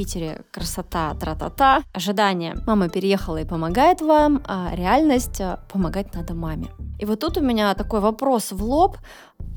Питере 0.00 0.40
красота, 0.50 1.14
тра-та-та, 1.20 1.82
ожидание. 1.92 2.56
Мама 2.66 2.88
переехала 2.88 3.36
и 3.36 3.44
помогает 3.44 4.00
вам, 4.00 4.40
а 4.46 4.70
реальность 4.74 5.42
а, 5.42 5.58
помогать 5.70 6.14
надо 6.14 6.32
маме. 6.32 6.68
И 6.98 7.04
вот 7.04 7.20
тут 7.20 7.36
у 7.36 7.42
меня 7.42 7.74
такой 7.74 8.00
вопрос 8.00 8.50
в 8.50 8.64
лоб. 8.64 8.96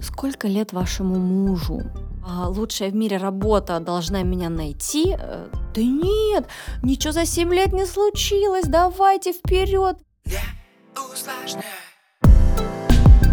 Сколько 0.02 0.50
лет 0.50 0.74
вашему 0.74 1.16
мужу? 1.16 1.84
А 2.28 2.50
лучшая 2.50 2.92
в 2.92 2.96
мире 2.96 3.16
работа 3.16 3.80
должна 3.80 4.24
меня 4.24 4.50
найти? 4.50 5.16
Э, 5.18 5.48
да 5.74 5.82
нет, 5.82 6.46
ничего 6.82 7.14
за 7.14 7.26
7 7.26 7.54
лет 7.54 7.72
не 7.72 7.86
случилось, 7.86 8.66
давайте 8.68 9.32
вперед. 9.32 9.96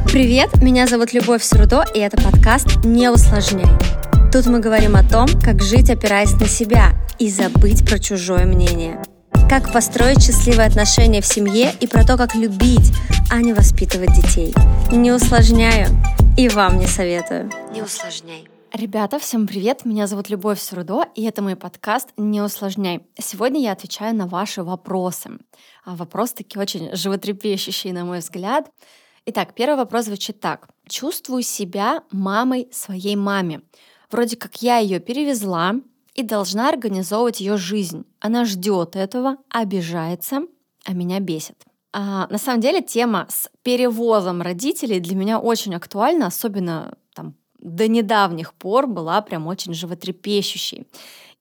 Привет, 0.04 0.62
меня 0.62 0.86
зовут 0.86 1.12
Любовь 1.12 1.42
Срудо, 1.42 1.84
и 1.92 1.98
это 1.98 2.16
подкаст 2.22 2.84
«Не 2.84 3.10
усложняй». 3.10 4.09
Тут 4.32 4.46
мы 4.46 4.60
говорим 4.60 4.94
о 4.94 5.02
том, 5.02 5.26
как 5.42 5.60
жить, 5.60 5.90
опираясь 5.90 6.34
на 6.34 6.46
себя, 6.46 6.92
и 7.18 7.28
забыть 7.28 7.84
про 7.84 7.98
чужое 7.98 8.44
мнение. 8.44 9.02
Как 9.48 9.72
построить 9.72 10.22
счастливые 10.22 10.68
отношения 10.68 11.20
в 11.20 11.26
семье 11.26 11.72
и 11.80 11.88
про 11.88 12.06
то, 12.06 12.16
как 12.16 12.36
любить, 12.36 12.92
а 13.28 13.42
не 13.42 13.52
воспитывать 13.52 14.14
детей. 14.14 14.54
Не 14.92 15.10
усложняю 15.10 15.88
и 16.38 16.48
вам 16.48 16.78
не 16.78 16.86
советую. 16.86 17.50
Не 17.72 17.82
усложняй. 17.82 18.48
Ребята, 18.72 19.18
всем 19.18 19.48
привет! 19.48 19.84
Меня 19.84 20.06
зовут 20.06 20.30
Любовь 20.30 20.60
Сурудо, 20.60 21.06
и 21.16 21.24
это 21.24 21.42
мой 21.42 21.56
подкаст 21.56 22.10
«Не 22.16 22.40
усложняй». 22.40 23.00
Сегодня 23.20 23.60
я 23.60 23.72
отвечаю 23.72 24.14
на 24.14 24.28
ваши 24.28 24.62
вопросы. 24.62 25.30
А 25.84 25.96
вопрос 25.96 26.34
такие 26.34 26.62
очень 26.62 26.94
животрепещущий, 26.94 27.90
на 27.90 28.04
мой 28.04 28.20
взгляд. 28.20 28.70
Итак, 29.26 29.54
первый 29.56 29.76
вопрос 29.76 30.04
звучит 30.04 30.38
так. 30.38 30.68
Чувствую 30.88 31.42
себя 31.42 32.04
мамой 32.12 32.68
своей 32.70 33.16
маме. 33.16 33.62
Вроде 34.10 34.36
как 34.36 34.62
я 34.62 34.78
ее 34.78 35.00
перевезла 35.00 35.74
и 36.14 36.22
должна 36.22 36.68
организовывать 36.68 37.40
ее 37.40 37.56
жизнь. 37.56 38.04
Она 38.18 38.44
ждет 38.44 38.96
этого, 38.96 39.36
обижается, 39.48 40.42
а 40.84 40.92
меня 40.92 41.20
бесит. 41.20 41.64
А, 41.92 42.26
на 42.28 42.38
самом 42.38 42.60
деле 42.60 42.82
тема 42.82 43.26
с 43.28 43.50
перевозом 43.62 44.42
родителей 44.42 45.00
для 45.00 45.16
меня 45.16 45.38
очень 45.38 45.74
актуальна, 45.74 46.26
особенно 46.26 46.96
там, 47.14 47.34
до 47.58 47.88
недавних 47.88 48.54
пор 48.54 48.86
была 48.86 49.20
прям 49.22 49.46
очень 49.46 49.74
животрепещущей. 49.74 50.86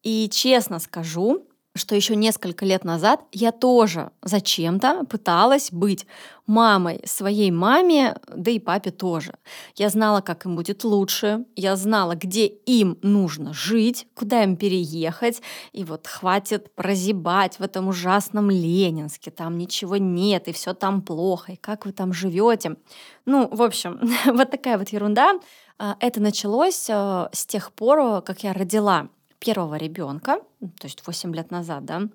И 0.01 0.29
честно 0.29 0.79
скажу, 0.79 1.48
что 1.79 1.95
еще 1.95 2.15
несколько 2.15 2.65
лет 2.65 2.83
назад 2.83 3.21
я 3.31 3.51
тоже 3.51 4.11
зачем-то 4.21 5.05
пыталась 5.05 5.71
быть 5.71 6.05
мамой 6.45 7.01
своей 7.05 7.51
маме, 7.51 8.17
да 8.27 8.51
и 8.51 8.59
папе 8.59 8.91
тоже. 8.91 9.35
Я 9.75 9.89
знала, 9.89 10.21
как 10.21 10.45
им 10.45 10.55
будет 10.55 10.83
лучше, 10.83 11.45
я 11.55 11.75
знала, 11.75 12.15
где 12.15 12.47
им 12.47 12.97
нужно 13.01 13.53
жить, 13.53 14.07
куда 14.15 14.43
им 14.43 14.57
переехать, 14.57 15.41
и 15.71 15.83
вот 15.83 16.07
хватит 16.07 16.73
прозябать 16.75 17.59
в 17.59 17.63
этом 17.63 17.87
ужасном 17.87 18.49
Ленинске, 18.49 19.31
там 19.31 19.57
ничего 19.57 19.97
нет, 19.97 20.47
и 20.47 20.51
все 20.51 20.73
там 20.73 21.01
плохо, 21.01 21.53
и 21.53 21.55
как 21.55 21.85
вы 21.85 21.91
там 21.91 22.13
живете. 22.13 22.75
Ну, 23.25 23.47
в 23.47 23.61
общем, 23.61 23.99
вот 24.25 24.51
такая 24.51 24.77
вот 24.77 24.89
ерунда. 24.89 25.39
А, 25.77 25.95
это 25.99 26.19
началось 26.19 26.89
э, 26.89 27.29
с 27.31 27.45
тех 27.45 27.71
пор, 27.71 28.21
как 28.23 28.43
я 28.43 28.53
родила 28.53 29.07
первого 29.39 29.75
ребенка, 29.75 30.39
то 30.59 30.85
есть 30.85 31.01
8 31.05 31.33
лет 31.35 31.51
назад, 31.51 31.85
да, 31.85 32.09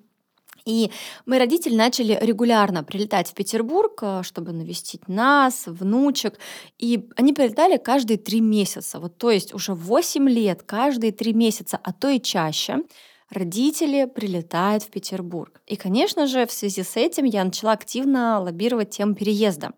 и 0.65 0.89
мои 1.27 1.37
родители 1.37 1.75
начали 1.75 2.17
регулярно 2.19 2.83
прилетать 2.83 3.29
в 3.29 3.33
Петербург, 3.33 3.99
э, 4.01 4.21
чтобы 4.23 4.51
навестить 4.51 5.07
нас, 5.07 5.67
внучек. 5.67 6.39
И 6.79 7.07
они 7.15 7.33
прилетали 7.33 7.77
каждые 7.77 8.17
три 8.17 8.41
месяца. 8.41 8.99
Вот, 8.99 9.17
то 9.17 9.29
есть 9.29 9.53
уже 9.53 9.73
8 9.73 10.27
лет, 10.27 10.63
каждые 10.63 11.11
три 11.11 11.33
месяца, 11.33 11.79
а 11.83 11.93
то 11.93 12.09
и 12.09 12.19
чаще 12.19 12.79
родители 13.29 14.05
прилетают 14.05 14.83
в 14.83 14.89
Петербург. 14.89 15.61
И, 15.67 15.75
конечно 15.75 16.25
же, 16.25 16.45
в 16.45 16.51
связи 16.51 16.83
с 16.83 16.95
этим 16.95 17.25
я 17.25 17.43
начала 17.43 17.73
активно 17.73 18.39
лоббировать 18.39 18.91
тему 18.91 19.13
переезда. 19.13 19.73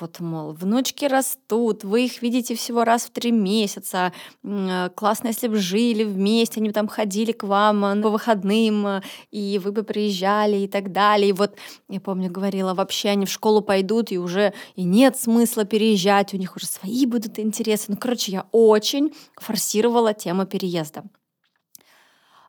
Вот, 0.00 0.18
мол, 0.20 0.52
внучки 0.52 1.04
растут, 1.04 1.84
вы 1.84 2.06
их 2.06 2.22
видите 2.22 2.54
всего 2.54 2.84
раз 2.84 3.04
в 3.04 3.10
три 3.10 3.30
месяца. 3.30 4.12
Э, 4.42 4.88
классно, 4.94 5.28
если 5.28 5.46
бы 5.46 5.56
жили 5.56 6.04
вместе, 6.04 6.60
они 6.60 6.68
бы 6.68 6.72
там 6.74 6.88
ходили 6.88 7.32
к 7.32 7.44
вам 7.44 7.84
э, 7.84 8.02
по 8.02 8.10
выходным, 8.10 8.86
э, 8.86 9.02
и 9.30 9.60
вы 9.62 9.72
бы 9.72 9.82
приезжали 9.84 10.56
и 10.58 10.68
так 10.68 10.90
далее. 10.92 11.30
И 11.30 11.32
вот, 11.32 11.56
я 11.88 12.00
помню, 12.00 12.30
говорила, 12.30 12.74
вообще 12.74 13.10
они 13.10 13.26
в 13.26 13.30
школу 13.30 13.60
пойдут, 13.60 14.10
и 14.10 14.18
уже 14.18 14.52
и 14.74 14.84
нет 14.84 15.16
смысла 15.16 15.64
переезжать, 15.64 16.34
у 16.34 16.38
них 16.38 16.56
уже 16.56 16.66
свои 16.66 17.06
будут 17.06 17.38
интересы. 17.38 17.86
Ну, 17.88 17.96
короче, 17.96 18.32
я 18.32 18.46
очень 18.52 19.14
форсировала 19.36 20.12
тему 20.14 20.46
переезда. 20.46 21.04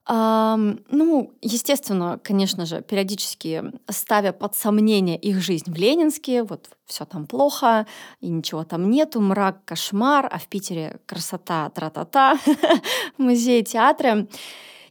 Ну, 0.08 1.34
естественно, 1.42 2.20
конечно 2.24 2.68
же, 2.68 2.84
периодически 2.84 3.64
ставя 3.90 4.34
под 4.34 4.56
сомнение 4.56 5.18
их 5.18 5.42
жизнь 5.42 5.72
в 5.72 5.76
Ленинске, 5.76 6.44
вот 6.44 6.70
все 6.86 7.06
там 7.06 7.26
плохо, 7.26 7.88
и 8.22 8.30
ничего 8.30 8.64
там 8.64 8.92
нету, 8.92 9.20
мрак, 9.20 9.66
кошмар, 9.66 10.30
а 10.32 10.38
в 10.38 10.48
Питере 10.48 11.00
красота, 11.08 11.72
тра-та-та, 11.72 12.38
музеи, 13.18 13.64
театры. 13.64 14.28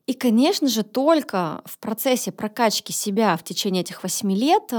И, 0.07 0.15
конечно 0.15 0.69
же, 0.69 0.83
только 0.83 1.63
в 1.65 1.79
процессе 1.79 2.33
прокачки 2.33 2.93
себя 2.93 3.37
в 3.37 3.45
течение 3.45 3.83
этих 3.83 4.03
восьми 4.03 4.35
лет 4.35 4.73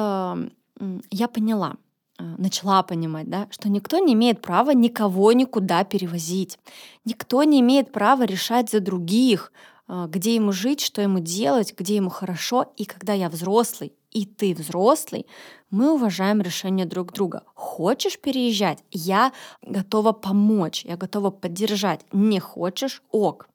я 1.11 1.27
поняла, 1.29 1.75
э, 2.19 2.23
начала 2.37 2.83
понимать, 2.83 3.29
да, 3.29 3.47
что 3.49 3.69
никто 3.69 3.97
не 3.99 4.13
имеет 4.13 4.41
права 4.41 4.71
никого 4.71 5.31
никуда 5.31 5.85
перевозить. 5.85 6.59
Никто 7.05 7.43
не 7.43 7.61
имеет 7.61 7.93
права 7.93 8.23
решать 8.23 8.69
за 8.69 8.81
других, 8.81 9.51
где 9.87 10.35
ему 10.35 10.51
жить, 10.51 10.81
что 10.81 11.01
ему 11.01 11.19
делать, 11.19 11.73
где 11.77 11.95
ему 11.95 12.09
хорошо. 12.09 12.73
И 12.77 12.85
когда 12.85 13.13
я 13.13 13.29
взрослый, 13.29 13.93
и 14.11 14.25
ты 14.25 14.55
взрослый, 14.55 15.27
мы 15.69 15.93
уважаем 15.93 16.41
решение 16.41 16.85
друг 16.85 17.11
друга. 17.11 17.43
Хочешь 17.53 18.17
переезжать? 18.17 18.79
Я 18.91 19.33
готова 19.61 20.13
помочь, 20.13 20.85
я 20.85 20.95
готова 20.95 21.31
поддержать. 21.31 22.01
Не 22.13 22.39
хочешь? 22.39 23.03
Ок. 23.11 23.47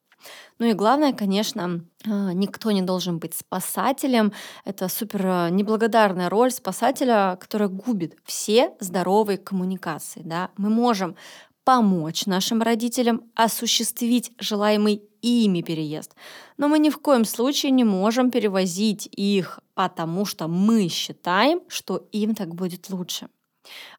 Ну 0.59 0.67
и 0.67 0.73
главное, 0.73 1.13
конечно, 1.13 1.83
а, 2.05 2.33
никто 2.33 2.69
не 2.69 2.83
должен 2.83 3.17
быть 3.17 3.33
спасателем. 3.33 4.33
Это 4.63 4.87
супер 4.87 5.25
а, 5.25 5.49
неблагодарная 5.49 6.29
роль 6.29 6.51
спасателя, 6.51 7.37
которая 7.41 7.67
губит 7.69 8.15
все 8.23 8.73
здоровые 8.79 9.39
коммуникации. 9.39 10.21
Да? 10.23 10.51
Мы 10.57 10.69
можем 10.69 11.15
помочь 11.63 12.25
нашим 12.25 12.61
родителям 12.61 13.23
осуществить 13.35 14.31
желаемый 14.39 15.03
ими 15.21 15.61
переезд. 15.61 16.15
Но 16.57 16.67
мы 16.67 16.79
ни 16.79 16.89
в 16.89 16.97
коем 16.97 17.25
случае 17.25 17.71
не 17.71 17.83
можем 17.83 18.31
перевозить 18.31 19.07
их, 19.11 19.59
потому 19.73 20.25
что 20.25 20.47
мы 20.47 20.87
считаем, 20.87 21.61
что 21.67 22.07
им 22.11 22.35
так 22.35 22.55
будет 22.55 22.89
лучше. 22.89 23.27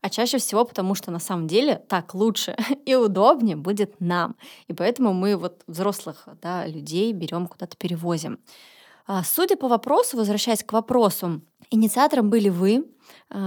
А 0.00 0.10
чаще 0.10 0.38
всего 0.38 0.64
потому, 0.64 0.94
что 0.94 1.10
на 1.10 1.20
самом 1.20 1.46
деле 1.46 1.76
так 1.88 2.14
лучше 2.14 2.56
и 2.84 2.94
удобнее 2.94 3.56
будет 3.56 4.00
нам. 4.00 4.36
И 4.66 4.72
поэтому 4.72 5.12
мы 5.12 5.36
вот 5.36 5.62
взрослых 5.66 6.28
да, 6.42 6.66
людей 6.66 7.12
берем 7.12 7.46
куда-то 7.46 7.76
перевозим. 7.76 8.38
А, 9.06 9.22
судя 9.24 9.56
по 9.56 9.68
вопросу, 9.68 10.16
возвращаясь 10.16 10.62
к 10.64 10.72
вопросу, 10.72 11.42
инициатором 11.70 12.30
были 12.30 12.48
вы, 12.48 12.84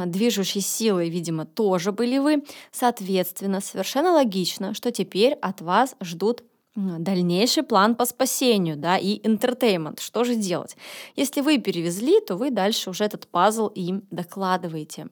движущей 0.05 0.61
силой, 0.61 1.09
видимо, 1.09 1.45
тоже 1.45 1.91
были 1.91 2.17
вы. 2.17 2.43
Соответственно, 2.71 3.61
совершенно 3.61 4.11
логично, 4.11 4.73
что 4.73 4.91
теперь 4.91 5.33
от 5.33 5.61
вас 5.61 5.95
ждут 6.01 6.43
дальнейший 6.75 7.63
план 7.63 7.95
по 7.95 8.05
спасению, 8.05 8.75
да, 8.75 8.97
и 8.97 9.19
entertainment. 9.21 10.01
Что 10.01 10.23
же 10.23 10.35
делать? 10.35 10.75
Если 11.15 11.41
вы 11.41 11.57
перевезли, 11.57 12.19
то 12.19 12.35
вы 12.35 12.51
дальше 12.51 12.89
уже 12.89 13.05
этот 13.05 13.27
пазл 13.27 13.67
им 13.67 14.03
докладываете. 14.11 15.07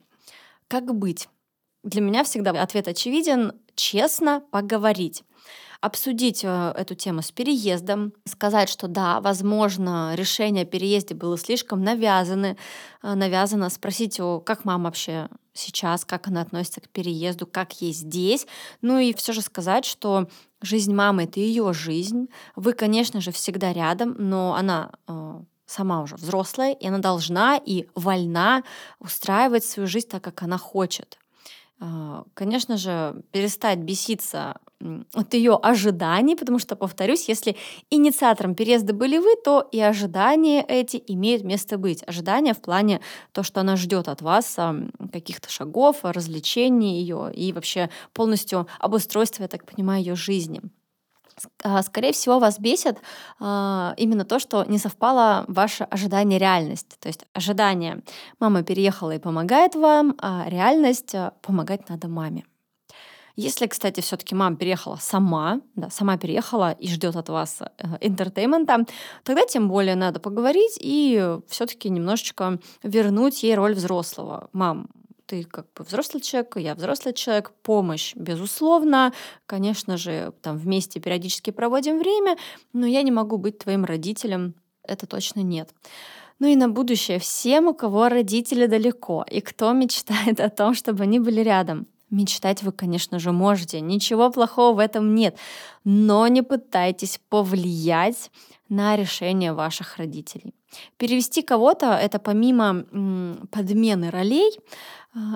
Как 0.68 0.94
быть? 0.94 1.28
Для 1.82 2.00
меня 2.00 2.24
всегда 2.24 2.50
ответ 2.50 2.88
очевиден. 2.88 3.52
Честно 3.74 4.42
поговорить 4.50 5.22
обсудить 5.84 6.44
э, 6.44 6.72
эту 6.76 6.94
тему 6.94 7.20
с 7.20 7.30
переездом, 7.30 8.14
сказать, 8.24 8.70
что 8.70 8.88
да, 8.88 9.20
возможно, 9.20 10.14
решение 10.14 10.62
о 10.62 10.66
переезде 10.66 11.14
было 11.14 11.36
слишком 11.36 11.84
навязано, 11.84 12.56
э, 13.02 13.14
навязано, 13.14 13.68
спросить, 13.68 14.18
как 14.46 14.64
мама 14.64 14.84
вообще 14.84 15.28
сейчас, 15.52 16.06
как 16.06 16.26
она 16.28 16.40
относится 16.40 16.80
к 16.80 16.88
переезду, 16.88 17.46
как 17.46 17.82
ей 17.82 17.92
здесь. 17.92 18.46
Ну 18.80 18.98
и 18.98 19.12
все 19.12 19.34
же 19.34 19.42
сказать, 19.42 19.84
что 19.84 20.26
жизнь 20.62 20.94
мамы— 20.94 21.24
это 21.24 21.38
ее 21.38 21.74
жизнь. 21.74 22.28
Вы, 22.56 22.72
конечно 22.72 23.20
же, 23.20 23.30
всегда 23.30 23.74
рядом, 23.74 24.16
но 24.18 24.54
она 24.54 24.90
э, 25.06 25.40
сама 25.66 26.00
уже 26.00 26.16
взрослая, 26.16 26.72
и 26.72 26.86
она 26.86 26.98
должна 26.98 27.60
и 27.62 27.88
вольна 27.94 28.62
устраивать 29.00 29.66
свою 29.66 29.86
жизнь 29.86 30.08
так, 30.08 30.24
как 30.24 30.42
она 30.42 30.56
хочет. 30.56 31.18
Конечно 32.34 32.76
же, 32.76 33.22
перестать 33.32 33.78
беситься 33.78 34.56
от 35.14 35.34
ее 35.34 35.54
ожиданий, 35.54 36.36
потому 36.36 36.58
что, 36.58 36.76
повторюсь, 36.76 37.28
если 37.28 37.56
инициатором 37.90 38.54
переезда 38.54 38.92
были 38.92 39.18
вы, 39.18 39.36
то 39.44 39.66
и 39.72 39.80
ожидания 39.80 40.62
эти 40.66 41.02
имеют 41.06 41.42
место 41.42 41.78
быть. 41.78 42.02
Ожидания 42.06 42.54
в 42.54 42.60
плане 42.60 43.00
то, 43.32 43.42
что 43.42 43.60
она 43.60 43.76
ждет 43.76 44.08
от 44.08 44.22
вас 44.22 44.56
каких-то 45.12 45.50
шагов, 45.50 45.98
развлечений 46.02 47.00
ее 47.00 47.32
и 47.34 47.52
вообще 47.52 47.90
полностью 48.12 48.66
обустройства, 48.78 49.42
я 49.42 49.48
так 49.48 49.64
понимаю, 49.64 50.00
ее 50.02 50.16
жизни. 50.16 50.60
А, 51.62 51.82
скорее 51.82 52.12
всего, 52.12 52.38
вас 52.38 52.58
бесит 52.58 52.98
а, 53.40 53.94
именно 53.96 54.24
то, 54.24 54.38
что 54.38 54.64
не 54.64 54.78
совпало 54.78 55.44
ваше 55.48 55.84
ожидание 55.84 56.38
реальность. 56.38 56.96
То 57.00 57.08
есть 57.08 57.24
ожидание 57.32 58.02
мама 58.40 58.62
переехала 58.62 59.14
и 59.14 59.18
помогает 59.18 59.74
вам, 59.74 60.14
а 60.18 60.44
реальность 60.48 61.14
а, 61.14 61.32
помогать 61.42 61.88
надо 61.88 62.08
маме. 62.08 62.44
Если, 63.36 63.66
кстати, 63.66 64.00
все-таки 64.00 64.34
мама 64.34 64.56
переехала 64.56 64.96
сама, 64.96 65.60
да, 65.74 65.90
сама 65.90 66.16
переехала 66.16 66.70
и 66.72 66.86
ждет 66.86 67.16
от 67.16 67.28
вас 67.28 67.60
э, 67.60 67.86
entertainment 68.00 68.73
а, 68.73 68.84
тогда 69.24 69.44
тем 69.44 69.68
более 69.68 69.96
надо 69.96 70.20
поговорить 70.20 70.78
и 70.80 71.38
все-таки 71.48 71.90
немножечко 71.90 72.60
вернуть 72.84 73.42
ей 73.42 73.56
роль 73.56 73.74
взрослого. 73.74 74.50
Мам, 74.52 74.88
ты 75.26 75.44
как 75.44 75.66
бы 75.74 75.84
взрослый 75.84 76.20
человек, 76.20 76.56
я 76.56 76.74
взрослый 76.74 77.14
человек, 77.14 77.52
помощь, 77.62 78.14
безусловно, 78.16 79.12
конечно 79.46 79.96
же, 79.96 80.32
там 80.42 80.56
вместе 80.56 81.00
периодически 81.00 81.50
проводим 81.50 81.98
время, 81.98 82.36
но 82.72 82.86
я 82.86 83.02
не 83.02 83.10
могу 83.10 83.38
быть 83.38 83.58
твоим 83.58 83.84
родителем, 83.84 84.54
это 84.82 85.06
точно 85.06 85.40
нет. 85.40 85.70
Ну 86.38 86.48
и 86.48 86.56
на 86.56 86.68
будущее 86.68 87.18
всем, 87.18 87.68
у 87.68 87.74
кого 87.74 88.08
родители 88.08 88.66
далеко, 88.66 89.24
и 89.30 89.40
кто 89.40 89.72
мечтает 89.72 90.40
о 90.40 90.50
том, 90.50 90.74
чтобы 90.74 91.04
они 91.04 91.20
были 91.20 91.40
рядом. 91.40 91.86
Мечтать 92.10 92.62
вы, 92.62 92.70
конечно 92.70 93.18
же, 93.18 93.32
можете, 93.32 93.80
ничего 93.80 94.30
плохого 94.30 94.76
в 94.76 94.78
этом 94.78 95.14
нет, 95.14 95.36
но 95.84 96.26
не 96.28 96.42
пытайтесь 96.42 97.18
повлиять 97.28 98.30
на 98.68 98.96
решение 98.96 99.52
ваших 99.52 99.96
родителей. 99.96 100.54
Перевести 100.96 101.42
кого-то— 101.42 101.86
это 102.02 102.18
помимо 102.18 102.84
подмены 103.50 104.10
ролей, 104.10 104.58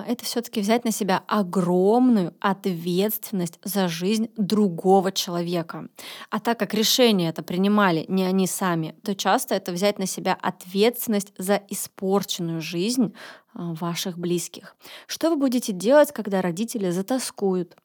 это 0.07 0.25
все-таки 0.25 0.59
взять 0.59 0.83
на 0.83 0.91
себя 0.91 1.23
огромную 1.27 2.33
ответственность 2.41 3.59
за 3.63 3.87
жизнь 3.87 4.29
другого 4.35 5.11
человека. 5.11 5.87
А 6.29 6.39
так 6.39 6.59
как 6.59 6.73
решение 6.73 7.29
это 7.29 7.43
принимали 7.43 8.05
не 8.09 8.25
они 8.25 8.45
сами, 8.45 8.95
то 9.03 9.15
часто 9.15 9.55
это 9.55 9.71
взять 9.71 9.97
на 9.97 10.05
себя 10.05 10.37
ответственность 10.41 11.33
за 11.37 11.61
испорченную 11.69 12.61
жизнь 12.61 13.13
а, 13.48 13.48
ваших 13.59 14.17
близких. 14.17 14.75
Что 15.07 15.29
вы 15.29 15.35
будете 15.35 15.73
делать, 15.73 16.11
когда 16.11 16.41
родители 16.41 16.89
затаскуют? 16.89 17.75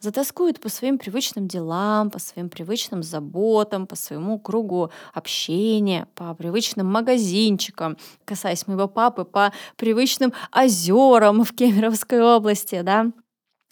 Затаскуют 0.00 0.60
по 0.60 0.68
своим 0.68 0.98
привычным 0.98 1.46
делам, 1.46 2.10
по 2.10 2.18
своим 2.18 2.48
привычным 2.48 3.02
заботам, 3.02 3.86
по 3.86 3.94
своему 3.94 4.38
кругу 4.40 4.90
общения, 5.14 6.08
по 6.16 6.34
привычным 6.34 6.86
магазинчикам, 6.86 7.96
касаясь 8.24 8.66
моего 8.66 8.88
папы, 8.88 9.24
по 9.24 9.52
привычным 9.76 10.32
озерам 10.50 11.44
в 11.44 11.54
Кемеровской 11.54 12.20
области, 12.20 12.80
да? 12.82 13.12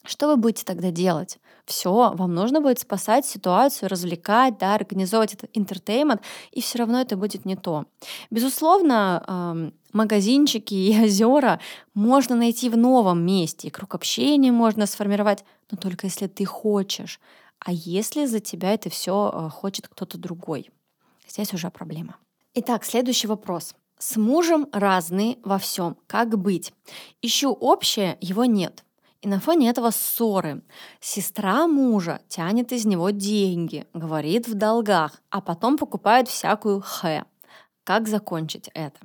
Что 0.05 0.29
вы 0.29 0.37
будете 0.37 0.65
тогда 0.65 0.91
делать? 0.91 1.39
Все, 1.67 2.15
вам 2.15 2.35
нужно 2.35 2.63
будет 2.63 2.79
спасать 2.79 3.27
ситуацию, 3.27 3.91
развлекать, 3.91 4.57
да, 4.57 4.75
организовать 4.75 5.35
этот 5.35 5.51
интертеймент, 5.53 6.23
и 6.51 6.63
все 6.63 6.79
равно 6.79 7.01
это 7.01 7.17
будет 7.17 7.45
не 7.45 7.57
то. 7.57 7.85
Безусловно, 8.31 9.73
магазинчики 9.93 10.75
и 10.75 11.01
озера 11.05 11.61
можно 11.95 12.37
найти 12.37 12.69
в 12.71 12.77
новом 12.77 13.25
месте, 13.25 13.69
и 13.69 13.71
круг 13.71 13.95
общения 13.95 14.53
можно 14.53 14.87
сформировать, 14.87 15.45
но 15.71 15.79
только 15.79 16.07
если 16.07 16.27
ты 16.27 16.45
хочешь. 16.45 17.21
А 17.59 17.73
если 17.73 18.27
за 18.27 18.41
тебя 18.41 18.73
это 18.73 18.89
все 18.91 19.31
э, 19.33 19.49
хочет 19.51 19.89
кто-то 19.89 20.17
другой? 20.17 20.71
Здесь 21.29 21.53
уже 21.53 21.71
проблема. 21.71 22.17
Итак, 22.55 22.85
следующий 22.85 23.27
вопрос. 23.27 23.75
С 23.99 24.17
мужем 24.17 24.69
разные 24.73 25.39
во 25.43 25.59
всем. 25.59 25.97
Как 26.07 26.39
быть? 26.39 26.73
Ищу 27.21 27.53
общее, 27.53 28.17
его 28.21 28.45
нет. 28.45 28.85
И 29.21 29.29
на 29.29 29.41
фоне 29.41 29.69
этого 29.69 29.91
ссоры. 29.91 30.63
Сестра 31.01 31.67
мужа 31.67 32.21
тянет 32.29 32.71
из 32.73 32.87
него 32.87 33.11
деньги, 33.11 33.87
говорит 33.93 34.47
в 34.47 34.55
долгах, 34.55 35.21
а 35.31 35.41
потом 35.41 35.77
покупает 35.77 36.29
всякую 36.29 36.81
хэ. 36.81 37.25
Как 37.83 38.07
закончить 38.07 38.71
это? 38.75 39.01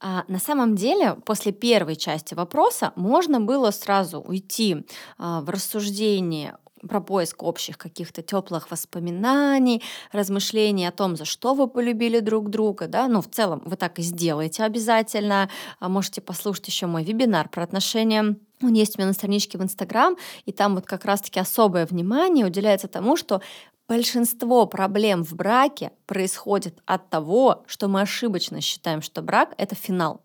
А, 0.00 0.24
на 0.28 0.38
самом 0.38 0.76
деле, 0.76 1.16
после 1.24 1.52
первой 1.52 1.96
части 1.96 2.34
вопроса 2.34 2.92
можно 2.94 3.40
было 3.40 3.70
сразу 3.70 4.20
уйти 4.20 4.84
а, 5.18 5.40
в 5.40 5.50
рассуждение 5.50 6.56
про 6.88 7.00
поиск 7.00 7.42
общих 7.42 7.76
каких-то 7.76 8.22
теплых 8.22 8.70
воспоминаний, 8.70 9.82
размышлений 10.12 10.86
о 10.86 10.92
том, 10.92 11.16
за 11.16 11.24
что 11.24 11.54
вы 11.54 11.66
полюбили 11.66 12.20
друг 12.20 12.50
друга, 12.50 12.86
да, 12.86 13.08
ну, 13.08 13.20
в 13.20 13.28
целом 13.28 13.62
вы 13.64 13.76
так 13.76 13.98
и 13.98 14.02
сделаете 14.02 14.62
обязательно. 14.62 15.50
А 15.80 15.88
можете 15.88 16.20
послушать 16.20 16.68
еще 16.68 16.86
мой 16.86 17.02
вебинар 17.02 17.48
про 17.48 17.64
отношения 17.64 18.36
он 18.60 18.72
есть 18.72 18.96
у 18.96 18.98
меня 18.98 19.06
на 19.06 19.14
страничке 19.14 19.56
в 19.56 19.62
Инстаграм, 19.62 20.16
и 20.44 20.52
там 20.52 20.74
вот 20.74 20.84
как 20.84 21.04
раз-таки 21.04 21.38
особое 21.38 21.86
внимание 21.86 22.44
уделяется 22.44 22.88
тому, 22.88 23.16
что 23.16 23.40
Большинство 23.88 24.66
проблем 24.66 25.24
в 25.24 25.34
браке 25.34 25.92
происходит 26.04 26.78
от 26.84 27.08
того, 27.08 27.64
что 27.66 27.88
мы 27.88 28.02
ошибочно 28.02 28.60
считаем, 28.60 29.00
что 29.00 29.22
брак— 29.22 29.54
это 29.56 29.74
финал. 29.74 30.22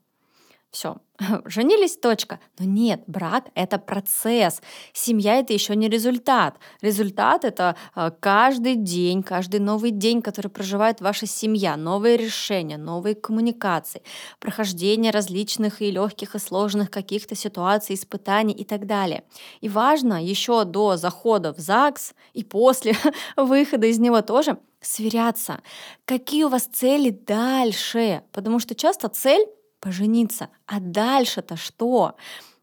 Все, 0.70 0.98
женились, 1.46 1.98
точка. 1.98 2.40
Но 2.60 2.66
нет, 2.66 3.04
брак— 3.08 3.46
это 3.56 3.78
процесс. 3.78 4.62
Семья— 4.94 5.36
это 5.40 5.54
еще 5.54 5.76
не 5.76 5.90
результат. 5.90 6.58
Результат— 6.82 7.44
это 7.46 7.76
э, 7.96 8.12
каждый 8.20 8.76
день, 8.76 9.24
каждый 9.24 9.60
новый 9.60 9.92
день, 9.92 10.22
который 10.22 10.50
проживает 10.50 11.02
ваша 11.02 11.26
семья, 11.26 11.78
новые 11.78 12.18
решения, 12.18 12.78
новые 12.78 13.16
коммуникации, 13.16 14.02
прохождение 14.40 15.12
различных 15.12 15.82
и 15.82 15.92
легких, 15.92 16.36
и 16.36 16.40
сложных 16.40 16.90
каких-то 16.90 17.36
ситуаций, 17.36 17.96
испытаний 17.96 18.54
и 18.54 18.64
так 18.64 18.86
далее. 18.86 19.24
И 19.62 19.70
важно 19.70 20.24
еще 20.24 20.64
до 20.66 20.98
захода 20.98 21.54
в 21.54 21.60
ЗАГС 21.60 22.14
и 22.34 22.44
после 22.44 22.96
выхода 23.38 23.88
из 23.88 24.00
него 24.00 24.22
тоже 24.22 24.58
сверяться, 24.82 25.62
какие 26.06 26.44
у 26.44 26.50
вас 26.50 26.64
цели 26.64 27.10
дальше. 27.10 28.24
Потому 28.32 28.60
что 28.60 28.76
часто 28.76 29.08
цель 29.08 29.46
пожениться. 29.84 30.48
А 30.66 30.80
дальше-то 30.80 31.58
что? 31.58 32.16